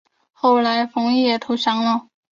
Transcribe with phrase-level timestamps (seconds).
[0.31, 2.07] 后来冯衍也投降了。